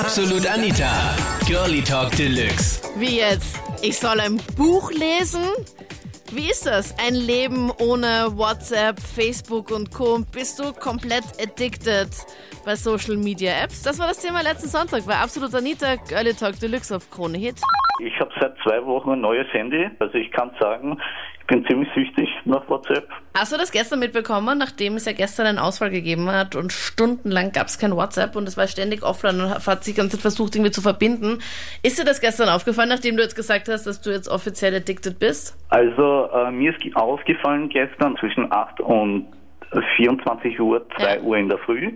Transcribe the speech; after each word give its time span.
Absolut 0.00 0.46
Anita. 0.46 0.90
Girlie 1.46 1.82
Talk 1.82 2.16
Deluxe. 2.16 2.80
Wie 2.96 3.18
jetzt? 3.18 3.60
Ich 3.82 3.98
soll 3.98 4.20
ein 4.20 4.40
Buch 4.56 4.90
lesen? 4.90 5.44
Wie 6.32 6.48
ist 6.48 6.64
das? 6.64 6.98
Ein 6.98 7.14
Leben 7.14 7.70
ohne 7.78 8.28
WhatsApp, 8.34 8.98
Facebook 8.98 9.70
und 9.70 9.92
Co. 9.92 10.20
Bist 10.32 10.58
du 10.58 10.72
komplett 10.72 11.24
addicted 11.38 12.08
bei 12.64 12.74
Social 12.74 13.18
Media 13.18 13.52
Apps? 13.62 13.82
Das 13.82 13.98
war 13.98 14.06
das 14.06 14.22
Thema 14.22 14.40
letzten 14.42 14.70
Sonntag 14.70 15.04
bei 15.04 15.14
Absolut 15.14 15.54
Anita, 15.54 15.96
Girlie 15.96 16.32
Talk 16.32 16.58
Deluxe 16.58 16.96
auf 16.96 17.10
Krone 17.10 17.36
Hit. 17.36 17.60
Ich 18.00 18.18
habe 18.18 18.30
seit 18.40 18.56
zwei 18.64 18.82
Wochen 18.86 19.10
ein 19.10 19.20
neues 19.20 19.46
Handy. 19.52 19.90
Also 19.98 20.14
ich 20.14 20.32
kann 20.32 20.52
sagen, 20.58 20.98
bin 21.52 21.66
ziemlich 21.66 21.88
süchtig 21.94 22.30
nach 22.46 22.66
WhatsApp. 22.70 23.06
Hast 23.36 23.52
du 23.52 23.58
das 23.58 23.72
gestern 23.72 23.98
mitbekommen, 23.98 24.56
nachdem 24.56 24.94
es 24.94 25.04
ja 25.04 25.12
gestern 25.12 25.46
einen 25.46 25.58
Ausfall 25.58 25.90
gegeben 25.90 26.30
hat 26.30 26.56
und 26.56 26.72
stundenlang 26.72 27.52
gab 27.52 27.66
es 27.66 27.78
kein 27.78 27.94
WhatsApp 27.94 28.36
und 28.36 28.48
es 28.48 28.56
war 28.56 28.66
ständig 28.68 29.02
offline 29.02 29.38
und 29.38 29.66
hat 29.66 29.84
sich 29.84 29.94
ganz 29.94 30.18
versucht 30.18 30.54
irgendwie 30.56 30.70
zu 30.70 30.80
verbinden. 30.80 31.40
Ist 31.82 31.98
dir 31.98 32.06
das 32.06 32.22
gestern 32.22 32.48
aufgefallen, 32.48 32.88
nachdem 32.88 33.18
du 33.18 33.22
jetzt 33.22 33.36
gesagt 33.36 33.68
hast, 33.68 33.86
dass 33.86 34.00
du 34.00 34.10
jetzt 34.10 34.28
offiziell 34.28 34.74
addicted 34.74 35.18
bist? 35.18 35.54
Also 35.68 36.30
äh, 36.32 36.50
mir 36.50 36.74
ist 36.74 36.96
aufgefallen 36.96 37.68
gestern 37.68 38.16
zwischen 38.16 38.50
8 38.50 38.80
und 38.80 39.26
24 39.96 40.58
Uhr, 40.58 40.86
2 40.96 41.16
Ja. 41.16 41.20
Uhr 41.20 41.36
in 41.36 41.50
der 41.50 41.58
Früh. 41.58 41.92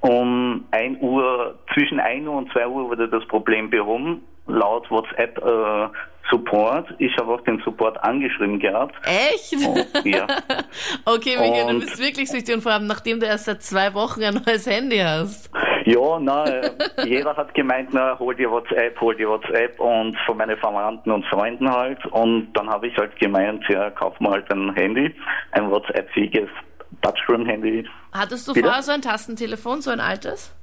Um 0.00 0.66
1 0.70 1.00
Uhr, 1.00 1.58
zwischen 1.74 1.98
1 1.98 2.28
Uhr 2.28 2.36
und 2.36 2.52
2 2.52 2.68
Uhr 2.68 2.88
wurde 2.90 3.08
das 3.08 3.26
Problem 3.26 3.70
behoben, 3.70 4.22
laut 4.48 4.90
WhatsApp 4.90 5.38
äh, 5.38 5.88
Support. 6.30 6.86
Ich 6.98 7.16
habe 7.16 7.32
auch 7.32 7.40
den 7.42 7.58
Support 7.64 8.02
angeschrieben 8.04 8.58
gehabt. 8.58 8.94
Echt? 9.06 9.54
Oh, 9.66 9.76
ja. 10.04 10.26
Okay, 11.06 11.36
Michael, 11.38 11.62
du 11.64 11.68
Und- 11.70 11.80
bist 11.80 11.98
wirklich 11.98 12.28
süchtig 12.30 12.54
und 12.54 12.60
vor 12.62 12.72
allem 12.72 12.86
nachdem 12.86 13.18
du 13.20 13.24
erst 13.26 13.46
seit 13.46 13.62
zwei 13.62 13.94
Wochen 13.94 14.22
ein 14.22 14.42
neues 14.46 14.66
Handy 14.66 14.98
hast. 14.98 15.50
Ja, 15.86 16.18
na, 16.20 16.44
äh, 16.44 16.70
jeder 17.06 17.34
hat 17.34 17.54
gemeint, 17.54 17.90
na, 17.92 18.18
hol 18.18 18.34
dir 18.34 18.50
WhatsApp, 18.50 19.00
hol 19.00 19.14
dir 19.16 19.28
WhatsApp 19.30 19.80
und 19.80 20.16
von 20.26 20.36
meinen 20.36 20.58
Verwandten 20.58 21.10
und 21.12 21.24
Freunden 21.26 21.70
halt. 21.70 22.04
Und 22.06 22.52
dann 22.52 22.68
habe 22.68 22.88
ich 22.88 22.96
halt 22.98 23.18
gemeint, 23.18 23.64
ja, 23.70 23.88
kauf 23.90 24.18
mal 24.20 24.32
halt 24.32 24.52
ein 24.52 24.74
Handy, 24.74 25.14
ein 25.52 25.70
WhatsApp-fähiges 25.70 26.50
Touchscreen-Handy. 27.00 27.86
Hattest 28.12 28.48
du 28.48 28.52
Bitte? 28.52 28.66
vorher 28.66 28.82
so 28.82 28.92
ein 28.92 29.00
Tastentelefon, 29.02 29.80
so 29.80 29.90
ein 29.90 30.00
altes? 30.00 30.54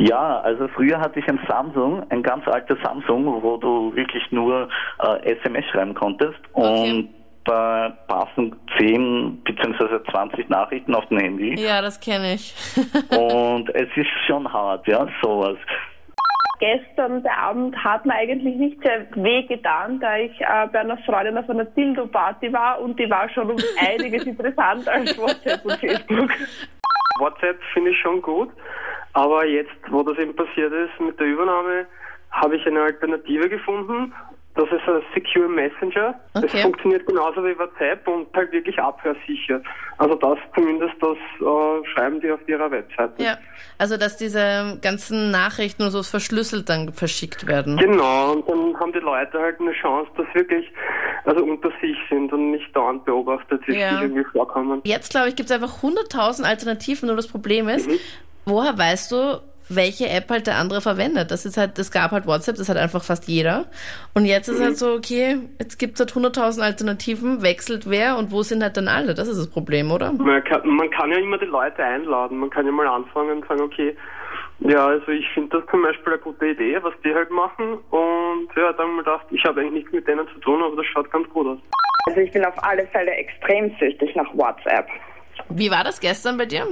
Ja, 0.00 0.40
also 0.40 0.66
früher 0.68 0.98
hatte 0.98 1.18
ich 1.18 1.28
ein 1.28 1.38
Samsung, 1.46 2.04
ein 2.10 2.22
ganz 2.22 2.46
altes 2.48 2.78
Samsung, 2.82 3.42
wo 3.42 3.56
du 3.58 3.94
wirklich 3.94 4.22
nur 4.30 4.68
äh, 5.02 5.34
SMS 5.34 5.66
schreiben 5.66 5.94
konntest 5.94 6.38
Okay. 6.54 6.90
und 6.90 7.08
da 7.44 7.96
passen 8.06 8.54
10 8.78 9.42
bzw. 9.44 10.02
20 10.10 10.48
Nachrichten 10.48 10.94
auf 10.94 11.06
dem 11.06 11.18
Handy. 11.18 11.54
Ja, 11.58 11.80
das 11.80 11.98
kenne 11.98 12.34
ich. 12.34 12.54
Und 13.10 13.74
es 13.74 13.88
ist 13.96 14.10
schon 14.26 14.50
hart, 14.52 14.86
ja, 14.86 15.06
sowas. 15.22 15.56
Gestern, 16.58 17.22
der 17.22 17.38
Abend, 17.38 17.74
hat 17.82 18.04
mir 18.04 18.14
eigentlich 18.14 18.56
nicht 18.56 18.82
sehr 18.82 19.06
weh 19.14 19.42
getan, 19.44 19.98
da 20.00 20.18
ich 20.18 20.38
äh, 20.40 20.68
bei 20.70 20.80
einer 20.80 20.98
Freundin 20.98 21.38
auf 21.38 21.48
einer 21.48 21.64
Dildo-Party 21.64 22.52
war 22.52 22.80
und 22.82 22.98
die 23.00 23.08
war 23.08 23.28
schon 23.30 23.50
um 23.50 23.56
einiges 23.80 24.24
interessanter 24.26 24.92
als 24.92 25.16
WhatsApp 25.16 25.64
und 25.64 25.72
Facebook. 25.78 26.30
WhatsApp 27.18 27.58
finde 27.72 27.90
ich 27.90 27.98
schon 28.00 28.20
gut, 28.20 28.50
aber 29.12 29.46
jetzt, 29.46 29.70
wo 29.90 30.02
das 30.02 30.18
eben 30.18 30.34
passiert 30.36 30.72
ist 30.72 31.00
mit 31.00 31.18
der 31.18 31.26
Übernahme, 31.26 31.86
habe 32.30 32.56
ich 32.56 32.66
eine 32.66 32.82
Alternative 32.82 33.48
gefunden. 33.48 34.12
Das 34.56 34.66
ist 34.66 34.82
ein 34.88 35.00
Secure 35.14 35.48
Messenger. 35.48 36.18
Okay. 36.34 36.48
Es 36.52 36.62
funktioniert 36.62 37.06
genauso 37.06 37.42
wie 37.44 37.56
WhatsApp 37.56 38.06
und 38.08 38.26
halt 38.34 38.50
wirklich 38.50 38.76
abhörsicher. 38.78 39.62
Also 39.98 40.16
das 40.16 40.38
zumindest 40.54 40.94
das 41.00 41.16
äh, 41.40 41.86
schreiben 41.88 42.20
die 42.20 42.30
auf 42.32 42.40
ihrer 42.48 42.68
Webseite. 42.70 43.22
Ja, 43.22 43.38
also 43.78 43.96
dass 43.96 44.16
diese 44.16 44.76
ganzen 44.82 45.30
Nachrichten 45.30 45.84
und 45.84 45.90
so 45.90 46.02
verschlüsselt 46.02 46.68
dann 46.68 46.92
verschickt 46.92 47.46
werden. 47.46 47.76
Genau, 47.76 48.32
und 48.32 48.48
dann 48.48 48.80
haben 48.80 48.92
die 48.92 48.98
Leute 48.98 49.38
halt 49.38 49.60
eine 49.60 49.72
Chance, 49.72 50.10
dass 50.16 50.26
wirklich 50.34 50.66
also 51.24 51.44
unter 51.44 51.70
sich 51.80 51.96
sind 52.08 52.32
und 52.32 52.50
nicht 52.50 52.74
dauernd 52.74 53.04
beobachtet 53.04 53.64
sich 53.66 53.76
Ja. 53.78 54.02
irgendwie 54.02 54.24
vorkommen. 54.24 54.80
Jetzt, 54.84 55.10
glaube 55.12 55.28
ich, 55.28 55.36
gibt 55.36 55.48
es 55.48 55.54
einfach 55.54 55.82
100.000 55.82 56.42
Alternativen, 56.44 57.06
nur 57.06 57.16
das 57.16 57.28
Problem 57.28 57.68
ist, 57.68 57.88
woher 58.44 58.76
weißt 58.76 59.12
du, 59.12 59.40
welche 59.70 60.08
App 60.08 60.28
halt 60.30 60.46
der 60.46 60.56
andere 60.56 60.80
verwendet? 60.80 61.30
Das 61.30 61.46
ist 61.46 61.56
halt, 61.56 61.78
es 61.78 61.92
gab 61.92 62.10
halt 62.10 62.26
WhatsApp, 62.26 62.56
das 62.56 62.68
hat 62.68 62.76
einfach 62.76 63.02
fast 63.02 63.28
jeder. 63.28 63.66
Und 64.14 64.24
jetzt 64.24 64.48
ist 64.48 64.60
halt 64.60 64.76
so, 64.76 64.92
okay, 64.94 65.38
jetzt 65.60 65.78
gibt 65.78 65.94
es 65.94 66.00
halt 66.00 66.12
100.000 66.12 66.60
Alternativen, 66.60 67.42
wechselt 67.42 67.88
wer 67.88 68.18
und 68.18 68.32
wo 68.32 68.42
sind 68.42 68.62
halt 68.62 68.76
dann 68.76 68.88
alle? 68.88 69.14
Das 69.14 69.28
ist 69.28 69.38
das 69.38 69.48
Problem, 69.48 69.92
oder? 69.92 70.12
Man 70.12 70.42
kann, 70.44 70.66
man 70.66 70.90
kann 70.90 71.10
ja 71.12 71.18
immer 71.18 71.38
die 71.38 71.46
Leute 71.46 71.84
einladen. 71.84 72.38
Man 72.38 72.50
kann 72.50 72.66
ja 72.66 72.72
mal 72.72 72.88
anfangen 72.88 73.38
und 73.38 73.48
sagen, 73.48 73.62
okay, 73.62 73.96
ja, 74.58 74.88
also 74.88 75.12
ich 75.12 75.26
finde 75.32 75.58
das 75.58 75.70
zum 75.70 75.82
Beispiel 75.82 76.14
eine 76.14 76.22
gute 76.22 76.48
Idee, 76.48 76.78
was 76.82 76.92
die 77.04 77.14
halt 77.14 77.30
machen. 77.30 77.78
Und 77.90 78.48
ja, 78.56 78.72
dann 78.72 78.78
hab 78.78 78.88
ich 78.88 78.96
mir 78.96 79.04
gedacht, 79.04 79.26
ich 79.30 79.44
habe 79.44 79.60
eigentlich 79.60 79.84
nichts 79.84 79.92
mit 79.92 80.08
denen 80.08 80.26
zu 80.34 80.40
tun, 80.40 80.62
aber 80.62 80.76
das 80.76 80.86
schaut 80.86 81.10
ganz 81.10 81.28
gut 81.30 81.46
aus. 81.46 81.58
Also 82.06 82.20
ich 82.20 82.32
bin 82.32 82.44
auf 82.44 82.54
alle 82.64 82.86
Fälle 82.88 83.12
extrem 83.12 83.74
süchtig 83.78 84.14
nach 84.16 84.26
WhatsApp. 84.34 84.88
Wie 85.48 85.70
war 85.70 85.84
das 85.84 86.00
gestern 86.00 86.36
bei 86.36 86.46
dir? 86.46 86.66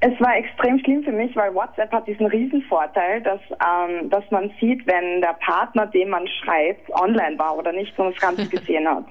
Es 0.00 0.20
war 0.20 0.36
extrem 0.36 0.78
schlimm 0.78 1.02
für 1.02 1.10
mich, 1.10 1.34
weil 1.34 1.52
WhatsApp 1.54 1.90
hat 1.90 2.06
diesen 2.06 2.26
Riesenvorteil, 2.26 3.20
dass, 3.22 3.40
ähm, 3.50 4.08
dass 4.10 4.22
man 4.30 4.50
sieht, 4.60 4.86
wenn 4.86 5.20
der 5.20 5.32
Partner, 5.44 5.86
dem 5.86 6.10
man 6.10 6.26
schreibt, 6.28 6.88
online 6.94 7.36
war 7.36 7.58
oder 7.58 7.72
nicht 7.72 7.98
und 7.98 8.14
das 8.14 8.20
Ganze 8.20 8.48
gesehen 8.56 8.88
hat. 8.88 9.04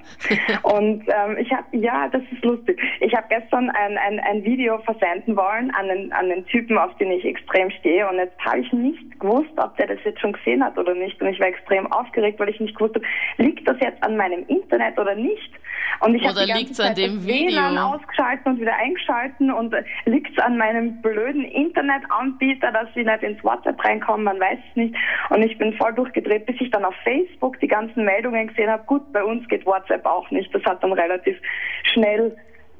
Und 0.63 1.03
ähm, 1.07 1.37
ich 1.39 1.51
habe, 1.51 1.65
ja, 1.73 2.07
das 2.07 2.21
ist 2.31 2.43
lustig. 2.43 2.79
Ich 3.01 3.13
habe 3.13 3.27
gestern 3.27 3.69
ein, 3.71 3.97
ein, 3.97 4.19
ein 4.21 4.43
Video 4.45 4.77
versenden 4.79 5.35
wollen 5.35 5.71
an 5.71 5.89
den, 5.89 6.13
an 6.13 6.29
den 6.29 6.45
Typen, 6.45 6.77
auf 6.77 6.95
den 6.97 7.11
ich 7.11 7.25
extrem 7.25 7.69
stehe. 7.71 8.07
Und 8.07 8.15
jetzt 8.15 8.39
habe 8.39 8.59
ich 8.59 8.71
nicht 8.71 9.19
gewusst, 9.19 9.51
ob 9.57 9.75
der 9.75 9.87
das 9.87 9.99
jetzt 10.05 10.21
schon 10.21 10.31
gesehen 10.31 10.63
hat 10.63 10.77
oder 10.77 10.93
nicht. 10.93 11.21
Und 11.21 11.27
ich 11.27 11.39
war 11.41 11.47
extrem 11.47 11.91
aufgeregt, 11.91 12.39
weil 12.39 12.49
ich 12.49 12.61
nicht 12.61 12.75
gewusst 12.75 12.95
habe, 12.95 13.05
liegt 13.37 13.67
das 13.67 13.77
jetzt 13.81 14.01
an 14.03 14.15
meinem 14.15 14.45
Internet 14.47 14.97
oder 14.97 15.15
nicht? 15.15 15.51
Und 15.99 16.15
ich 16.15 16.23
habe 16.23 16.33
Oder 16.33 16.45
die 16.45 16.51
ganze 16.51 16.63
liegt's 16.63 16.79
an 16.79 16.87
Zeit 16.87 16.97
dem 16.97 17.25
WLAN 17.25 17.77
ausgeschalten 17.77 18.53
und 18.53 18.61
wieder 18.61 18.75
eingeschalten 18.75 19.51
und 19.51 19.73
äh, 19.73 19.83
liegt's 20.05 20.37
an 20.39 20.57
meinem 20.57 20.76
blöden 20.81 21.43
Internetanbieter, 21.43 22.71
dass 22.71 22.89
ich 22.95 23.05
nicht 23.05 23.23
ins 23.23 23.43
WhatsApp 23.43 23.83
reinkomme, 23.83 24.23
man 24.23 24.39
weiß 24.39 24.59
es 24.69 24.75
nicht. 24.75 24.95
Und 25.29 25.43
ich 25.43 25.57
bin 25.57 25.73
voll 25.73 25.93
durchgedreht, 25.93 26.45
bis 26.45 26.59
ich 26.59 26.71
dann 26.71 26.85
auf 26.85 26.95
Facebook 27.03 27.59
die 27.59 27.67
ganzen 27.67 28.05
Meldungen 28.05 28.47
gesehen 28.47 28.69
habe, 28.69 28.83
gut, 28.85 29.11
bei 29.13 29.23
uns 29.23 29.47
geht 29.47 29.65
WhatsApp 29.65 30.05
auch 30.05 30.29
nicht. 30.31 30.53
Das 30.53 30.63
hat 30.63 30.83
dann 30.83 30.93
relativ 30.93 31.37
schnell 31.93 32.35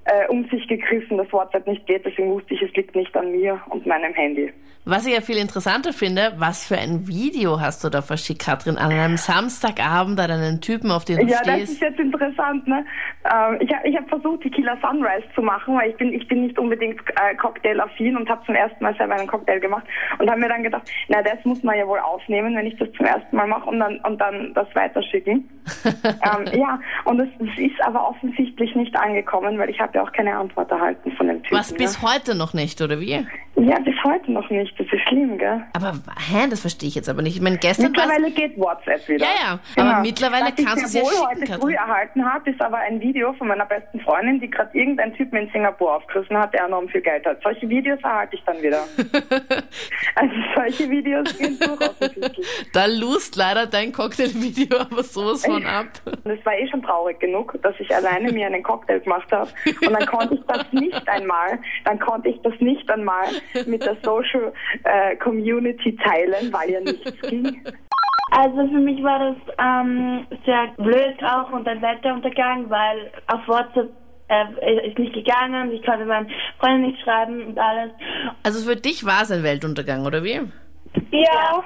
äh, 0.08 0.28
um 0.30 0.48
sich 0.50 0.68
gegriffen, 0.68 1.18
dass 1.18 1.32
WhatsApp 1.32 1.68
nicht 1.68 1.86
geht, 1.86 2.06
deswegen 2.06 2.32
wusste 2.32 2.54
ich, 2.54 2.62
es 2.62 2.74
liegt 2.74 2.96
nicht 2.96 3.16
an 3.16 3.32
mir 3.32 3.60
und 3.70 3.86
meinem 3.86 4.14
Handy. 4.14 4.52
Was 4.90 5.06
ich 5.06 5.14
ja 5.14 5.20
viel 5.20 5.36
interessanter 5.36 5.92
finde, 5.92 6.32
was 6.38 6.66
für 6.66 6.78
ein 6.78 7.10
Video 7.10 7.60
hast 7.60 7.84
du 7.84 7.90
da 7.90 8.02
verschickt, 8.02 8.46
Katrin, 8.46 8.78
an 8.78 8.90
einem 8.92 9.18
Samstagabend 9.18 10.18
an 10.18 10.32
einen 10.32 10.62
Typen, 10.62 10.92
auf 10.92 11.04
den 11.04 11.18
du 11.18 11.26
Ja, 11.26 11.40
das 11.44 11.56
stehst? 11.56 11.74
ist 11.74 11.82
jetzt 11.82 12.00
interessant. 12.00 12.66
Ne? 12.70 12.86
Ähm, 13.26 13.58
ich 13.60 13.70
habe 13.74 13.86
ich 13.86 13.98
hab 13.98 14.08
versucht, 14.08 14.44
Tequila 14.44 14.78
Sunrise 14.80 15.28
zu 15.36 15.42
machen, 15.42 15.76
weil 15.76 15.90
ich 15.90 15.98
bin, 15.98 16.14
ich 16.14 16.26
bin 16.30 16.44
nicht 16.44 16.58
unbedingt 16.58 17.02
äh, 17.02 17.36
Cocktail-affin 17.36 18.16
und 18.16 18.30
habe 18.30 18.46
zum 18.46 18.56
ersten 18.56 18.82
Mal 18.82 18.96
selber 18.96 19.16
einen 19.16 19.28
Cocktail 19.28 19.60
gemacht 19.60 19.86
und 20.20 20.30
habe 20.30 20.40
mir 20.40 20.48
dann 20.48 20.64
gedacht, 20.64 20.90
na, 21.10 21.22
das 21.22 21.44
muss 21.44 21.62
man 21.64 21.78
ja 21.78 21.86
wohl 21.86 22.00
aufnehmen, 22.00 22.56
wenn 22.56 22.68
ich 22.68 22.78
das 22.78 22.90
zum 22.94 23.08
ersten 23.08 23.36
Mal 23.36 23.48
mache 23.48 23.70
und 23.70 23.80
dann, 23.80 24.00
und 24.06 24.22
dann 24.22 24.54
das 24.54 24.74
weiterschicken. 24.74 25.50
Ähm, 25.86 26.60
ja, 26.60 26.80
und 27.06 27.20
es, 27.20 27.30
es 27.40 27.60
ist 27.60 27.82
aber 27.84 28.08
offensichtlich 28.10 28.76
nicht 28.76 28.96
angekommen, 28.96 29.58
weil 29.58 29.70
ich 29.70 29.80
habe 29.80 29.94
ja 29.96 30.04
auch 30.04 30.12
keine 30.12 30.36
Antwort 30.38 30.72
erhalten 30.72 31.12
von 31.14 31.28
dem 31.28 31.44
Typen. 31.44 31.58
Was 31.58 31.74
bis 31.74 32.02
heute 32.02 32.36
noch 32.36 32.54
nicht, 32.54 32.82
oder 32.82 33.00
wie? 33.00 33.18
ne? 33.18 33.28
Ja, 33.60 33.80
bis 33.80 33.96
heute 34.04 34.32
noch 34.32 34.48
nicht. 34.52 34.80
Das 34.80 34.86
ist 34.92 35.02
schlimm, 35.08 35.38
gell? 35.40 35.64
Aber 35.74 35.94
hä, 36.30 36.48
das 36.48 36.62
verstehe 36.62 36.90
ich 36.90 36.96
jetzt 36.96 37.10
aber 37.10 37.24
nicht. 37.24 37.36
Ich 37.36 37.42
meine, 37.42 37.58
gestern 37.58 37.92
Mittlerweile 37.92 38.30
geht 38.30 38.56
WhatsApp 38.56 39.08
wieder. 39.08 39.26
Ja, 39.26 39.60
ja, 39.76 39.84
aber 39.84 40.02
mittlerweile 40.02 40.46
Was 40.46 40.64
kannst 40.64 40.78
ich 40.78 40.84
du's 40.84 40.94
ja 40.94 41.02
schicken, 41.02 41.28
heute 41.28 41.40
Katrin. 41.40 41.62
früh 41.62 41.74
erhalten 41.74 42.24
habe, 42.24 42.50
ist 42.52 42.62
aber 42.62 42.78
ein 42.78 43.02
Video 43.02 43.34
von 43.34 43.48
meiner 43.48 43.66
besten 43.66 44.00
Freundin, 44.02 44.40
die 44.40 44.50
gerade 44.50 44.78
irgendeinen 44.78 45.16
Typen 45.16 45.38
in 45.38 45.50
Singapur 45.50 45.96
aufgerissen 45.96 46.38
hat, 46.38 46.54
der 46.54 46.66
enorm 46.66 46.88
viel 46.90 47.02
Geld 47.02 47.26
hat. 47.26 47.42
Solche 47.42 47.68
Videos 47.68 48.00
erhalte 48.04 48.36
ich 48.36 48.44
dann 48.46 48.62
wieder. 48.62 48.84
also 50.16 50.36
solche 50.56 50.90
Videos 50.92 51.36
gehen 51.36 51.58
durch 51.60 51.82
offensichtlich. 51.82 52.48
da 52.74 52.86
lust 52.86 53.36
leider 53.38 53.66
dein 53.66 53.92
Cocktailvideo 53.92 54.78
aber 54.78 55.02
sowas 55.02 55.44
von 55.44 55.57
ab. 55.66 55.88
Und 56.06 56.32
es 56.32 56.46
war 56.46 56.58
eh 56.58 56.68
schon 56.68 56.82
traurig 56.84 57.20
genug, 57.20 57.58
dass 57.62 57.74
ich 57.80 57.94
alleine 57.94 58.32
mir 58.32 58.48
einen 58.48 58.64
Cocktail 58.64 59.00
gemacht 59.00 59.32
habe. 59.32 59.50
Und 59.66 59.94
dann 59.94 60.06
konnte 60.06 60.36
ich 60.36 60.42
das 60.48 60.66
nicht 60.72 61.10
einmal, 61.10 61.60
dann 61.86 62.00
konnte 62.00 62.30
ich 62.30 62.42
das 62.42 62.54
nicht 62.60 62.90
einmal 62.90 63.26
mit 63.66 63.86
der 63.86 63.98
Social 64.04 64.54
äh, 64.84 65.16
Community 65.18 65.96
teilen, 65.98 66.52
weil 66.52 66.72
ja 66.72 66.80
nichts 66.82 67.22
ging. 67.22 67.62
Also 68.32 68.68
für 68.68 68.80
mich 68.80 69.02
war 69.04 69.20
das 69.20 69.56
ähm, 69.58 70.28
sehr 70.46 70.68
blöd 70.78 71.24
auch 71.24 71.52
und 71.52 71.68
ein 71.68 71.82
Wetteruntergang, 71.82 72.70
weil 72.70 73.12
auf 73.28 73.48
WhatsApp 73.48 73.90
äh, 74.28 74.90
ist 74.90 75.00
nicht 75.00 75.14
gegangen, 75.14 75.72
ich 75.72 75.86
konnte 75.86 76.06
meinen 76.06 76.30
Freunden 76.60 76.88
nicht 76.88 77.02
schreiben 77.02 77.48
und 77.48 77.58
alles. 77.58 77.92
Also 78.44 78.70
für 78.70 78.76
dich 78.76 79.06
war 79.06 79.22
es 79.22 79.32
ein 79.32 79.44
Weltuntergang, 79.44 80.06
oder 80.06 80.24
wie? 80.24 80.42
Ja, 81.12 81.64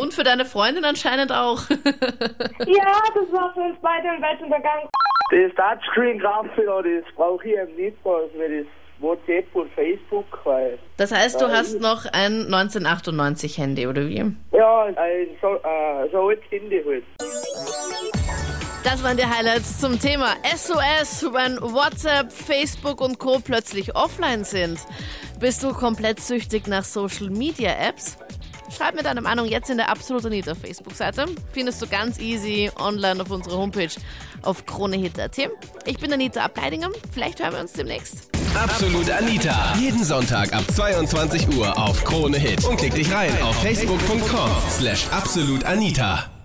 Und 0.00 0.14
für 0.14 0.24
deine 0.24 0.44
Freundin 0.44 0.84
anscheinend 0.84 1.32
auch. 1.32 1.60
ja, 1.68 2.92
das 3.14 3.32
war 3.32 3.52
für 3.54 3.60
uns 3.60 3.76
beide 3.82 4.08
ein 4.08 4.22
Weltuntergang. 4.22 4.88
Das 5.30 5.54
Touchscreen-Grafik, 5.54 6.66
das 6.66 7.14
brauche 7.14 7.46
ich 7.46 7.56
eben 7.56 7.76
nicht, 7.76 7.96
also 8.04 8.30
weil 8.36 8.64
das 8.64 8.66
WhatsApp 9.00 9.46
und 9.54 9.72
Facebook, 9.72 10.26
weil 10.44 10.78
Das 10.96 11.12
heißt, 11.12 11.40
du 11.40 11.48
hast 11.48 11.80
noch 11.80 12.04
ein 12.06 12.46
1998 12.52 13.58
Handy, 13.58 13.86
oder 13.86 14.06
wie? 14.08 14.24
ja, 14.52 14.82
ein 14.84 15.28
so, 15.40 15.54
äh, 15.54 16.08
so 16.12 16.28
altes 16.28 16.50
Handy 16.50 16.82
halt. 16.84 17.04
Das 18.82 19.04
waren 19.04 19.16
die 19.16 19.26
Highlights 19.26 19.78
zum 19.78 19.98
Thema 20.00 20.34
SOS, 20.54 21.32
wenn 21.32 21.60
WhatsApp, 21.60 22.32
Facebook 22.32 23.00
und 23.00 23.18
Co. 23.18 23.38
plötzlich 23.38 23.94
offline 23.94 24.44
sind. 24.44 24.78
Bist 25.38 25.62
du 25.62 25.72
komplett 25.72 26.20
süchtig 26.20 26.66
nach 26.66 26.84
Social 26.84 27.30
Media 27.30 27.72
Apps? 27.72 28.18
Schreib 28.76 28.94
mir 28.94 29.02
deine 29.02 29.20
Meinung 29.20 29.46
jetzt 29.46 29.68
in 29.70 29.76
der 29.76 29.88
Absolut 29.88 30.24
Anita 30.26 30.54
Facebook-Seite. 30.54 31.26
Findest 31.52 31.82
du 31.82 31.86
ganz 31.86 32.18
easy 32.18 32.70
online 32.78 33.22
auf 33.22 33.30
unserer 33.30 33.58
Homepage 33.58 33.90
auf 34.42 34.64
kronehit.at. 34.64 35.38
Ich 35.86 35.98
bin 35.98 36.12
Anita 36.12 36.42
Ableidinger. 36.44 36.90
Vielleicht 37.12 37.40
hören 37.40 37.52
wir 37.52 37.60
uns 37.60 37.72
demnächst. 37.72 38.30
Absolut 38.54 39.10
Anita. 39.10 39.74
Jeden 39.78 40.02
Sonntag 40.02 40.52
ab 40.52 40.64
22 40.74 41.56
Uhr 41.56 41.76
auf 41.78 42.02
Krone 42.04 42.38
Hit. 42.38 42.64
Und 42.64 42.76
klick 42.78 42.94
dich 42.94 43.12
rein 43.12 43.30
auf 43.42 43.56
facebook.com 43.62 44.50
slash 44.70 45.06
absolutanita. 45.10 46.39